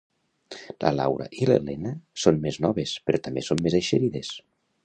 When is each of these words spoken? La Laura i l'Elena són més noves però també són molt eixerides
La 0.85 0.91
Laura 0.95 1.27
i 1.43 1.49
l'Elena 1.51 1.93
són 2.25 2.41
més 2.47 2.59
noves 2.67 2.97
però 3.11 3.23
també 3.29 3.47
són 3.51 3.65
molt 3.67 3.81
eixerides 3.83 4.37